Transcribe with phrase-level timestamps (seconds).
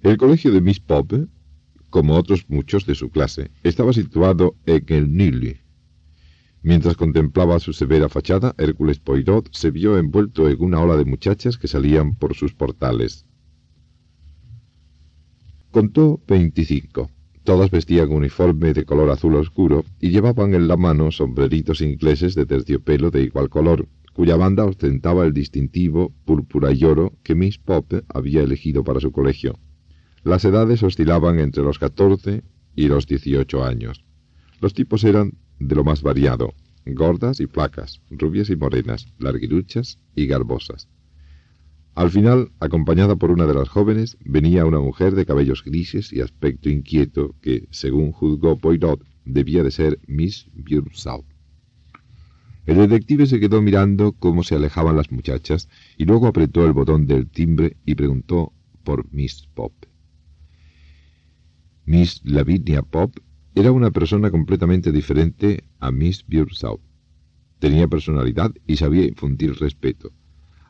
[0.00, 1.26] El colegio de Miss Pope,
[1.90, 5.56] como otros muchos de su clase, estaba situado en el Nili.
[6.62, 11.58] Mientras contemplaba su severa fachada, Hércules Poirot se vio envuelto en una ola de muchachas
[11.58, 13.26] que salían por sus portales.
[15.72, 17.10] Contó veinticinco.
[17.42, 22.46] Todas vestían uniforme de color azul oscuro y llevaban en la mano sombreritos ingleses de
[22.46, 28.02] terciopelo de igual color, cuya banda ostentaba el distintivo púrpura y oro que Miss Pope
[28.08, 29.58] había elegido para su colegio.
[30.24, 32.42] Las edades oscilaban entre los 14
[32.74, 34.04] y los 18 años.
[34.60, 36.54] Los tipos eran de lo más variado,
[36.86, 40.88] gordas y flacas, rubias y morenas, larguiruchas y garbosas.
[41.94, 46.20] Al final, acompañada por una de las jóvenes, venía una mujer de cabellos grises y
[46.20, 51.24] aspecto inquieto que, según juzgó Poirot, debía de ser Miss Björnsau.
[52.66, 57.06] El detective se quedó mirando cómo se alejaban las muchachas y luego apretó el botón
[57.06, 58.52] del timbre y preguntó
[58.84, 59.72] por Miss Pop.
[61.88, 63.16] Miss Lavinia Pop
[63.54, 66.80] era una persona completamente diferente a Miss Björnsau.
[67.60, 70.12] Tenía personalidad y sabía infundir respeto.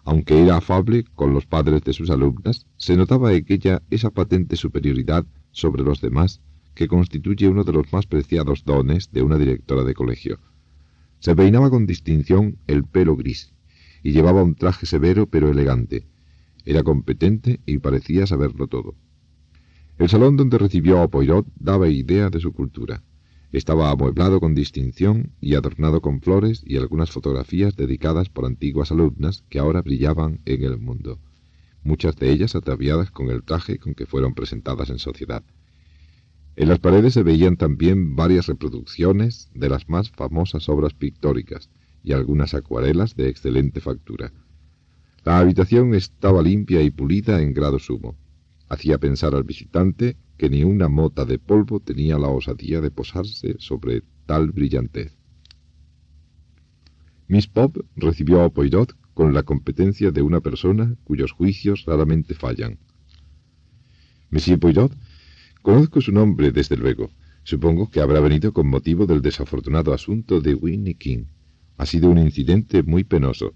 [0.04, 4.54] Aunque era afable con los padres de sus alumnas, se notaba en ella esa patente
[4.54, 6.40] superioridad sobre los demás
[6.76, 10.38] que constituye uno de los más preciados dones de una directora de colegio.
[11.18, 13.52] Se peinaba con distinción el pelo gris
[14.04, 16.06] y llevaba un traje severo pero elegante.
[16.64, 18.94] Era competente y parecía saberlo todo.
[19.98, 23.02] El salón donde recibió a Poirot daba idea de su cultura.
[23.50, 29.42] Estaba amueblado con distinción y adornado con flores y algunas fotografías dedicadas por antiguas alumnas
[29.48, 31.18] que ahora brillaban en el mundo,
[31.82, 35.42] muchas de ellas ataviadas con el traje con que fueron presentadas en sociedad.
[36.54, 41.70] En las paredes se veían también varias reproducciones de las más famosas obras pictóricas
[42.04, 44.32] y algunas acuarelas de excelente factura.
[45.24, 48.16] La habitación estaba limpia y pulida en grado sumo.
[48.68, 53.56] Hacía pensar al visitante que ni una mota de polvo tenía la osadía de posarse
[53.58, 55.16] sobre tal brillantez.
[57.28, 62.78] Miss Pop recibió a Poirot con la competencia de una persona cuyos juicios raramente fallan.
[64.30, 64.96] Monsieur Poirot,
[65.62, 67.10] conozco su nombre desde luego.
[67.42, 71.24] Supongo que habrá venido con motivo del desafortunado asunto de Winnie King.
[71.78, 73.54] Ha sido un incidente muy penoso.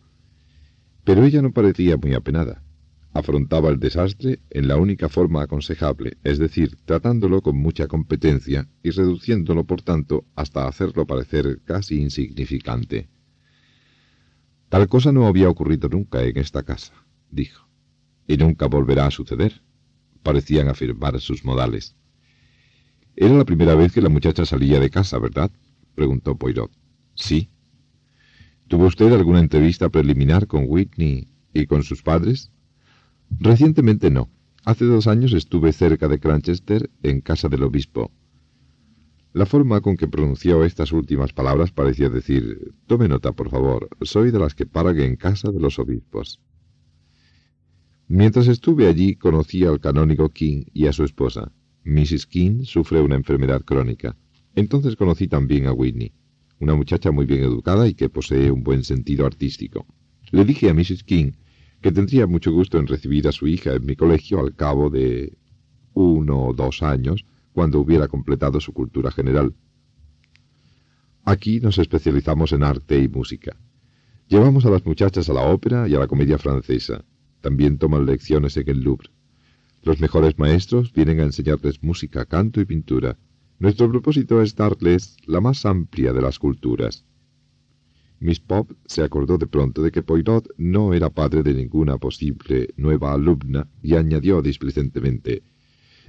[1.04, 2.62] Pero ella no parecía muy apenada
[3.12, 8.90] afrontaba el desastre en la única forma aconsejable, es decir, tratándolo con mucha competencia y
[8.90, 13.08] reduciéndolo, por tanto, hasta hacerlo parecer casi insignificante.
[14.68, 16.94] Tal cosa no había ocurrido nunca en esta casa,
[17.30, 17.68] dijo,
[18.26, 19.62] y nunca volverá a suceder,
[20.22, 21.96] parecían afirmar sus modales.
[23.14, 25.50] Era la primera vez que la muchacha salía de casa, ¿verdad?
[25.94, 26.70] preguntó Poirot.
[27.14, 27.50] Sí.
[28.68, 32.50] ¿Tuvo usted alguna entrevista preliminar con Whitney y con sus padres?
[33.38, 34.30] Recientemente no.
[34.64, 38.12] Hace dos años estuve cerca de Cranchester, en casa del obispo.
[39.32, 44.30] La forma con que pronunció estas últimas palabras parecía decir, tome nota, por favor, soy
[44.30, 46.40] de las que paran en casa de los obispos.
[48.08, 51.50] Mientras estuve allí conocí al canónigo King y a su esposa.
[51.84, 52.26] Mrs.
[52.26, 54.16] King sufre una enfermedad crónica.
[54.54, 56.12] Entonces conocí también a Whitney,
[56.60, 59.86] una muchacha muy bien educada y que posee un buen sentido artístico.
[60.30, 61.04] Le dije a Mrs.
[61.04, 61.32] King
[61.82, 65.36] que tendría mucho gusto en recibir a su hija en mi colegio al cabo de
[65.94, 69.54] uno o dos años, cuando hubiera completado su cultura general.
[71.24, 73.56] Aquí nos especializamos en arte y música.
[74.28, 77.04] Llevamos a las muchachas a la ópera y a la comedia francesa.
[77.40, 79.10] También toman lecciones en el Louvre.
[79.82, 83.18] Los mejores maestros vienen a enseñarles música, canto y pintura.
[83.58, 87.04] Nuestro propósito es darles la más amplia de las culturas.
[88.22, 92.68] Miss Pop se acordó de pronto de que Poirot no era padre de ninguna posible
[92.76, 95.42] nueva alumna y añadió displicentemente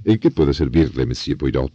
[0.03, 1.73] ¿En qué puede servirle, Monsieur Poirot?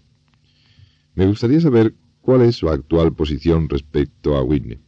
[1.17, 4.79] Me gustaría saber cuál es su actual posición respecto a Whitney.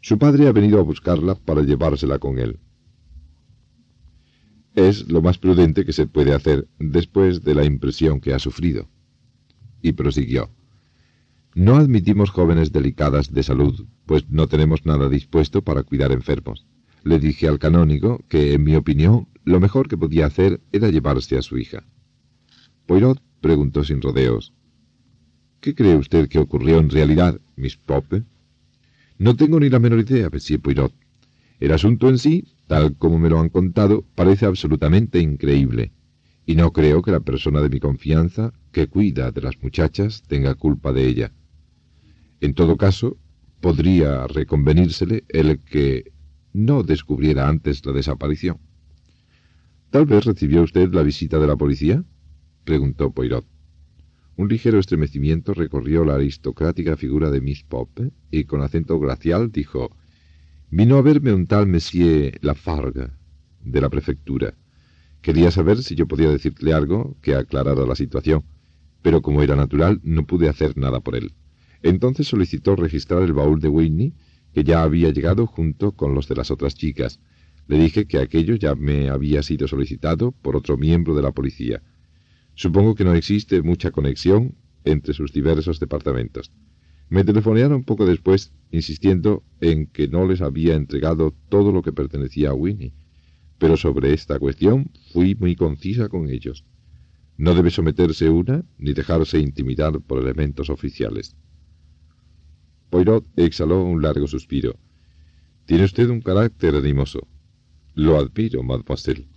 [0.00, 2.60] Su padre ha venido a buscarla para llevársela con él.
[4.76, 8.88] Es lo más prudente que se puede hacer después de la impresión que ha sufrido.
[9.82, 10.50] Y prosiguió.
[11.54, 16.66] No admitimos jóvenes delicadas de salud, pues no tenemos nada dispuesto para cuidar enfermos.
[17.02, 21.36] Le dije al canónigo que, en mi opinión, lo mejor que podía hacer era llevarse
[21.36, 21.84] a su hija.
[22.86, 24.52] Poirot preguntó sin rodeos.
[25.60, 28.22] ¿Qué cree usted que ocurrió en realidad, Miss Pope?
[29.18, 30.94] No tengo ni la menor idea, Monsieur Poirot.
[31.58, 35.92] El asunto en sí, tal como me lo han contado, parece absolutamente increíble,
[36.46, 40.54] y no creo que la persona de mi confianza, que cuida de las muchachas, tenga
[40.54, 41.32] culpa de ella.
[42.40, 43.18] En todo caso,
[43.60, 46.12] podría reconvenírsele el que
[46.52, 48.58] no descubriera antes la desaparición.
[49.90, 52.04] ¿Tal vez recibió usted la visita de la policía?
[52.64, 53.46] preguntó Poirot.
[54.36, 59.90] Un ligero estremecimiento recorrió la aristocrática figura de Miss Pope y con acento glacial dijo
[60.70, 63.08] Vino a verme un tal Monsieur Lafargue,
[63.62, 64.54] de la prefectura.
[65.20, 68.44] Quería saber si yo podía decirle algo que aclarara la situación,
[69.02, 71.34] pero como era natural, no pude hacer nada por él.
[71.82, 74.14] Entonces solicitó registrar el baúl de Whitney,
[74.52, 77.20] que ya había llegado junto con los de las otras chicas.
[77.66, 81.82] Le dije que aquello ya me había sido solicitado por otro miembro de la policía.
[82.54, 86.52] Supongo que no existe mucha conexión entre sus diversos departamentos.
[87.08, 92.50] Me telefonearon poco después, insistiendo en que no les había entregado todo lo que pertenecía
[92.50, 92.92] a Winnie.
[93.58, 96.64] Pero sobre esta cuestión fui muy concisa con ellos.
[97.36, 101.36] No debe someterse una ni dejarse intimidar por elementos oficiales.
[102.90, 104.76] Poirot exhaló un largo suspiro.
[105.64, 107.26] Tiene usted un carácter animoso.
[107.94, 109.28] Lo admiro, mademoiselle.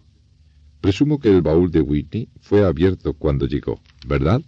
[0.82, 4.42] Presumo que el baúl de Whitney fue abierto cuando llegó, ¿verdad?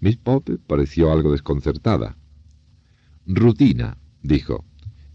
[0.00, 2.16] Miss Pope pareció algo desconcertada.
[3.26, 4.64] Rutina, dijo.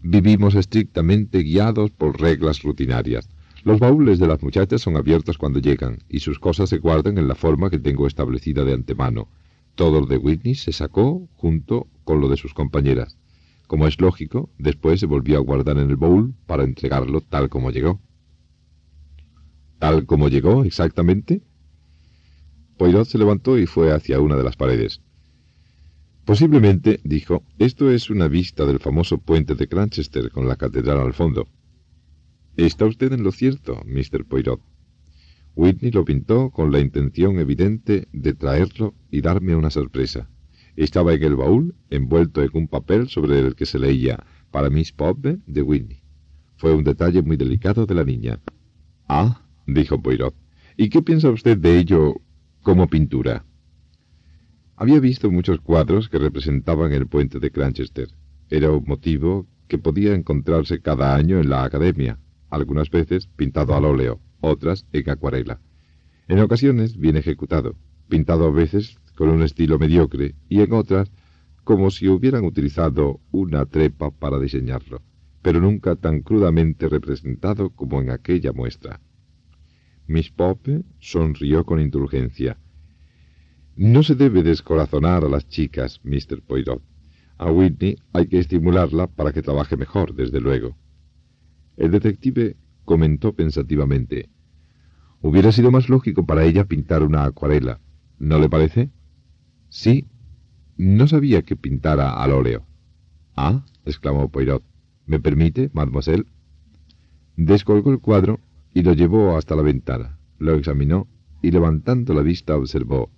[0.00, 3.28] Vivimos estrictamente guiados por reglas rutinarias.
[3.64, 7.26] Los baúles de las muchachas son abiertos cuando llegan, y sus cosas se guardan en
[7.26, 9.28] la forma que tengo establecida de antemano.
[9.74, 13.18] Todo lo de Whitney se sacó junto con lo de sus compañeras.
[13.66, 17.70] Como es lógico, después se volvió a guardar en el baúl para entregarlo tal como
[17.70, 18.00] llegó
[19.78, 21.42] tal como llegó exactamente?
[22.78, 25.02] Poirot se levantó y fue hacia una de las paredes.
[26.24, 31.12] Posiblemente, dijo, esto es una vista del famoso puente de Cranchester con la catedral al
[31.12, 31.46] fondo.
[32.56, 34.24] Está usted en lo cierto, Mr.
[34.24, 34.62] Poirot.
[35.56, 40.30] Whitney lo pintó con la intención evidente de traerlo y darme una sorpresa.
[40.78, 44.92] Estaba en el baúl, envuelto en un papel sobre el que se leía para Miss
[44.92, 46.02] Pope de Whitney.
[46.54, 48.38] Fue un detalle muy delicado de la niña.
[49.08, 50.36] Ah, dijo Poirot.
[50.76, 52.20] ¿Y qué piensa usted de ello
[52.62, 53.44] como pintura?
[54.76, 58.10] Había visto muchos cuadros que representaban el puente de Cranchester.
[58.48, 62.20] Era un motivo que podía encontrarse cada año en la academia,
[62.50, 65.60] algunas veces pintado al óleo, otras en acuarela.
[66.28, 67.74] En ocasiones bien ejecutado,
[68.08, 71.10] pintado a veces con un estilo mediocre y en otras
[71.64, 75.02] como si hubieran utilizado una trepa para diseñarlo,
[75.42, 79.00] pero nunca tan crudamente representado como en aquella muestra.
[80.06, 82.56] Miss Pope sonrió con indulgencia.
[83.76, 86.40] No se debe descorazonar a las chicas, Mr.
[86.40, 86.82] Poirot.
[87.36, 90.76] A Whitney hay que estimularla para que trabaje mejor, desde luego.
[91.76, 92.56] El detective
[92.86, 94.30] comentó pensativamente.
[95.20, 97.80] Hubiera sido más lógico para ella pintar una acuarela,
[98.18, 98.90] ¿no le parece?
[99.68, 100.06] Sí.
[100.76, 102.66] No sabía que pintara al óleo.
[103.36, 104.62] Ah, exclamó Poirot.
[105.06, 106.26] ¿Me permite, mademoiselle?
[107.36, 108.40] Descolgó el cuadro
[108.74, 110.18] y lo llevó hasta la ventana.
[110.38, 111.08] Lo examinó
[111.42, 113.10] y levantando la vista observó.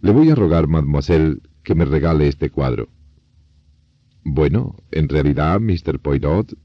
[0.00, 2.88] Le voy a rogar, mademoiselle, que me regale este cuadro.
[4.24, 6.00] Bueno, en realidad, Mr.
[6.00, 6.56] Poirot,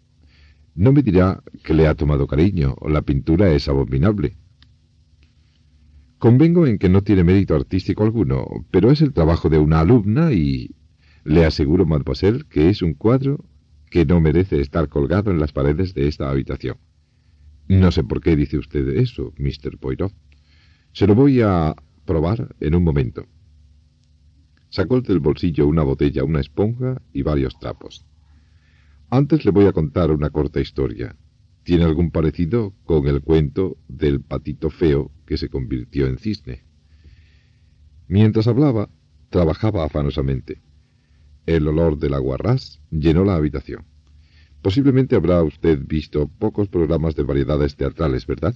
[0.76, 4.38] no me dirá que le ha tomado cariño, la pintura es abominable.
[6.24, 10.32] Convengo en que no tiene mérito artístico alguno, pero es el trabajo de una alumna
[10.32, 10.74] y
[11.26, 13.44] le aseguro, mademoiselle, que es un cuadro
[13.92, 16.78] que no merece estar colgado en las paredes de esta habitación.
[17.68, 19.78] No sé por qué dice usted eso, Mr.
[19.78, 20.14] Poirot.
[20.94, 21.76] Se lo voy a
[22.06, 23.26] probar en un momento.
[24.70, 28.06] Sacó del bolsillo una botella, una esponja y varios trapos.
[29.10, 31.18] Antes le voy a contar una corta historia.
[31.64, 36.64] Tiene algún parecido con el cuento del patito feo que se convirtió en cisne.
[38.08, 38.90] Mientras hablaba,
[39.30, 40.62] trabajaba afanosamente.
[41.46, 43.86] El olor del aguarrás llenó la habitación.
[44.62, 48.56] Posiblemente habrá usted visto pocos programas de variedades teatrales, ¿verdad?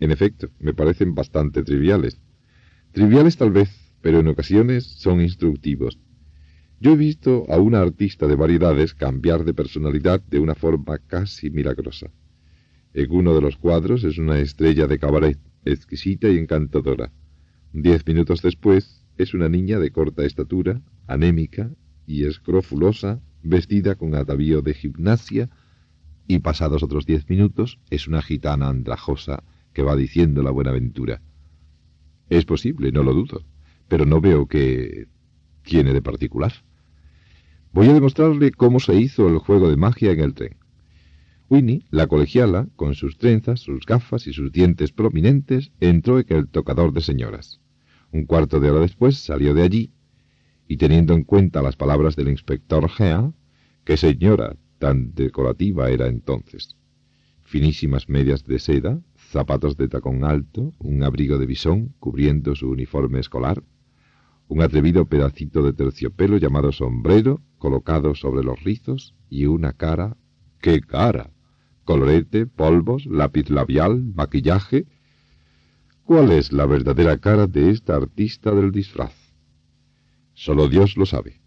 [0.00, 2.20] En efecto, me parecen bastante triviales.
[2.92, 5.98] Triviales tal vez, pero en ocasiones son instructivos.
[6.80, 11.50] Yo he visto a una artista de variedades cambiar de personalidad de una forma casi
[11.50, 12.10] milagrosa.
[12.96, 17.12] En uno de los cuadros es una estrella de cabaret, exquisita y encantadora.
[17.74, 21.70] Diez minutos después es una niña de corta estatura, anémica
[22.06, 25.50] y escrofulosa, vestida con atavío de gimnasia
[26.26, 31.20] y pasados otros diez minutos es una gitana andrajosa que va diciendo la buenaventura.
[32.30, 33.44] Es posible, no lo dudo,
[33.88, 35.06] pero no veo que
[35.64, 36.54] tiene de particular.
[37.72, 40.56] Voy a demostrarle cómo se hizo el juego de magia en el tren.
[41.48, 46.48] Winnie, la colegiala, con sus trenzas, sus gafas y sus dientes prominentes, entró en el
[46.48, 47.60] tocador de señoras.
[48.10, 49.92] Un cuarto de hora después salió de allí,
[50.66, 53.32] y teniendo en cuenta las palabras del inspector Gea,
[53.84, 56.76] qué señora tan decorativa era entonces.
[57.44, 63.20] Finísimas medias de seda, zapatos de tacón alto, un abrigo de bisón cubriendo su uniforme
[63.20, 63.62] escolar,
[64.48, 70.16] un atrevido pedacito de terciopelo llamado sombrero colocado sobre los rizos y una cara...
[70.60, 71.30] ¡Qué cara!
[71.86, 74.86] Colorete, polvos, lápiz labial, maquillaje.
[76.04, 79.14] ¿Cuál es la verdadera cara de esta artista del disfraz?
[80.34, 81.40] Solo Dios lo sabe.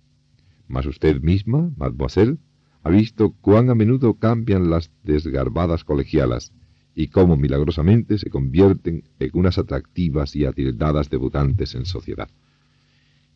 [0.68, 2.38] Mas usted misma, mademoiselle,
[2.84, 6.54] ha visto cuán a menudo cambian las desgarbadas colegialas
[6.96, 12.30] y cómo milagrosamente se convierten en unas atractivas y atildadas debutantes en sociedad.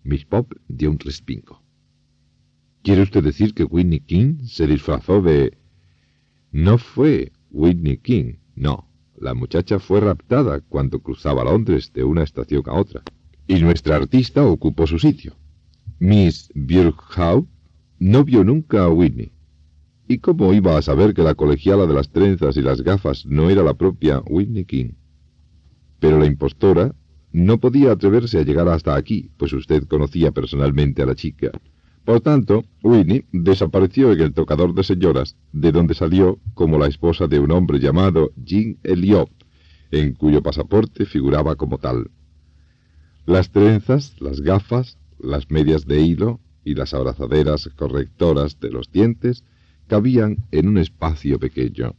[0.03, 1.61] Miss Pop dio un respingo.
[2.81, 5.57] ¿Quiere usted decir que Whitney King se disfrazó de
[6.53, 8.87] no fue Whitney King, no.
[9.17, 13.01] La muchacha fue raptada cuando cruzaba Londres de una estación a otra.
[13.47, 15.35] Y nuestra artista ocupó su sitio.
[15.97, 17.47] Miss Birkhow
[17.97, 19.31] no vio nunca a Whitney.
[20.07, 23.49] ¿Y cómo iba a saber que la colegiala de las trenzas y las gafas no
[23.49, 24.91] era la propia Whitney King?
[25.99, 26.93] Pero la impostora
[27.31, 31.51] no podía atreverse a llegar hasta aquí, pues usted conocía personalmente a la chica
[32.05, 37.27] por tanto, Winnie desapareció en el tocador de señoras, de donde salió como la esposa
[37.27, 39.29] de un hombre llamado Jean Elliot,
[39.91, 42.11] en cuyo pasaporte figuraba como tal.
[43.25, 49.45] Las trenzas, las gafas, las medias de hilo y las abrazaderas correctoras de los dientes
[49.87, 51.95] cabían en un espacio pequeño.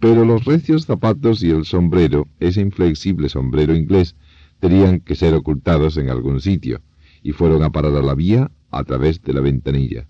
[0.00, 4.16] Pero los recios zapatos y el sombrero, ese inflexible sombrero inglés,
[4.58, 6.80] tenían que ser ocultados en algún sitio,
[7.22, 10.06] y fueron a parar a la vía a través de la ventanilla.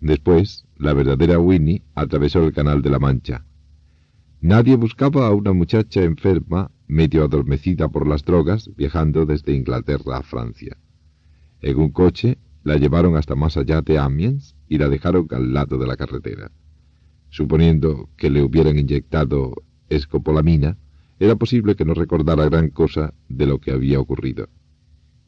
[0.00, 3.44] Después, la verdadera Winnie atravesó el canal de la Mancha.
[4.40, 10.22] Nadie buscaba a una muchacha enferma, medio adormecida por las drogas, viajando desde Inglaterra a
[10.22, 10.76] Francia.
[11.62, 15.78] En un coche la llevaron hasta más allá de Amiens y la dejaron al lado
[15.78, 16.50] de la carretera.
[17.30, 20.76] Suponiendo que le hubieran inyectado escopolamina,
[21.18, 24.48] era posible que no recordara gran cosa de lo que había ocurrido.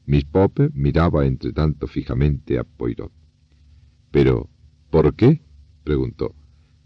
[0.08, 3.12] Miss Pope miraba entre tanto fijamente a Poirot.
[4.10, 4.48] Pero,
[4.88, 5.42] ¿por qué?
[5.84, 6.34] preguntó.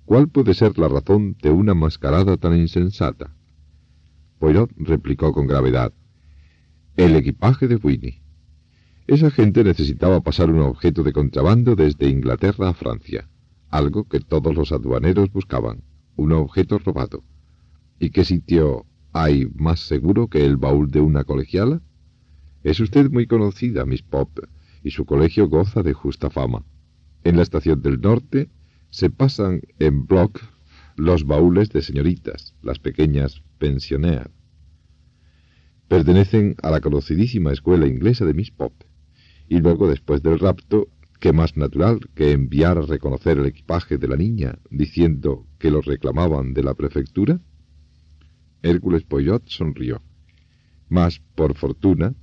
[0.05, 3.33] ¿Cuál puede ser la razón de una mascarada tan insensata?
[4.41, 5.93] Poirot replicó con gravedad.
[6.97, 8.25] El equipaje de Winnie.
[9.07, 13.29] Esa gente necesitaba pasar un objeto de contrabando desde Inglaterra a Francia,
[13.69, 15.85] algo que todos los aduaneros buscaban,
[16.17, 17.23] un objeto robado.
[18.01, 21.83] ¿Y qué sitio hay más seguro que el baúl de una colegiala?
[22.63, 24.39] Es usted muy conocida, Miss Pop,
[24.85, 26.65] y su colegio goza de justa fama.
[27.25, 28.51] En la estación del norte
[28.91, 30.41] se pasan en bloc
[30.97, 34.29] los baúles de señoritas, las pequeñas pensioneas.
[35.89, 38.73] Pertenecen a la conocidísima escuela inglesa de Miss Pop.
[39.49, 40.89] Y luego, después del rapto,
[41.21, 45.81] ¿qué más natural que enviar a reconocer el equipaje de la niña, diciendo que lo
[45.81, 47.41] reclamaban de la prefectura?
[48.63, 50.03] Hércules Poyot sonrió.
[50.89, 52.15] Mas, por fortuna,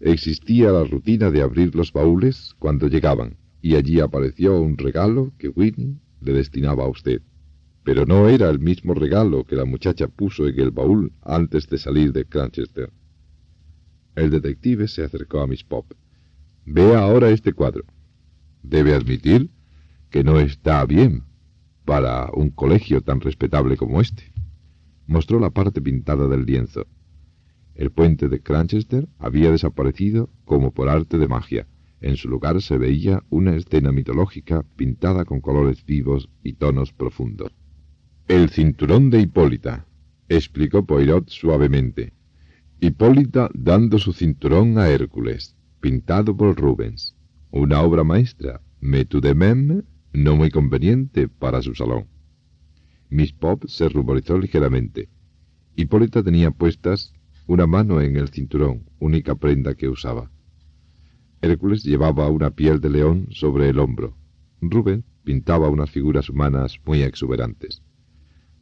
[0.00, 5.48] Existía la rutina de abrir los baúles cuando llegaban, y allí apareció un regalo que
[5.48, 7.22] Whitney le destinaba a usted.
[7.82, 11.78] Pero no era el mismo regalo que la muchacha puso en el baúl antes de
[11.78, 12.92] salir de Cranchester.
[14.14, 15.92] El detective se acercó a Miss Pop.
[16.64, 17.84] Vea ahora este cuadro.
[18.62, 19.50] Debe admitir
[20.10, 21.24] que no está bien
[21.84, 24.32] para un colegio tan respetable como este.
[25.06, 26.86] Mostró la parte pintada del lienzo.
[27.78, 31.68] El puente de Cranchester había desaparecido como por arte de magia.
[32.00, 37.52] En su lugar se veía una escena mitológica pintada con colores vivos y tonos profundos.
[38.26, 39.86] El cinturón de Hipólita,
[40.28, 42.14] explicó Poirot suavemente.
[42.80, 47.14] Hipólita dando su cinturón a Hércules, pintado por Rubens.
[47.52, 48.60] Una obra maestra,
[49.08, 52.08] tout de même, no muy conveniente para su salón.
[53.08, 55.08] Miss Pop se ruborizó ligeramente.
[55.76, 57.14] Hipólita tenía puestas
[57.48, 60.30] una mano en el cinturón, única prenda que usaba.
[61.40, 64.18] Hércules llevaba una piel de león sobre el hombro.
[64.60, 67.82] Rubén pintaba unas figuras humanas muy exuberantes.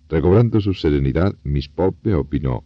[0.09, 2.65] Recobrando su serenidad, Miss Pope opinó,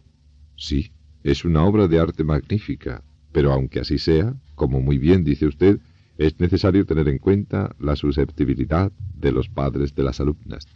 [0.55, 0.91] sí,
[1.23, 5.79] es una obra de arte magnífica, pero aunque así sea, como muy bien dice usted,
[6.19, 10.67] es necesario tener en cuenta la susceptibilidad de los padres de las alumnas.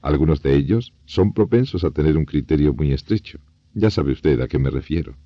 [0.00, 3.38] Algunos de ellos son propensos a tener un criterio muy estrecho.
[3.74, 5.16] Ya sabe usted a qué me refiero.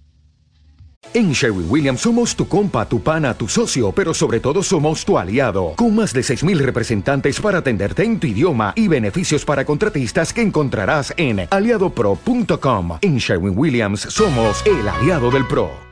[1.15, 5.19] En Sherwin Williams somos tu compa, tu pana, tu socio, pero sobre todo somos tu
[5.19, 10.33] aliado, con más de 6.000 representantes para atenderte en tu idioma y beneficios para contratistas
[10.33, 12.99] que encontrarás en aliadopro.com.
[13.03, 15.73] En Sherwin Williams somos el aliado del PRO.